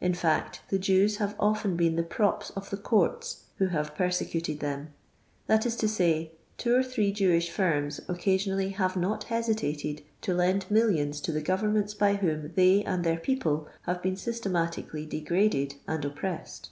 [0.00, 4.08] In fact, the Jews have often been the props of the courts who have per
[4.08, 4.90] secuted them;
[5.48, 10.32] that is to sny, two cr three Ji wish firms occasionally have not hcsiutetl to
[10.32, 15.08] lend mil lions to the governments by wh^m they niid tiieir people have been systcmnticilly
[15.08, 16.70] degraded and oppressed.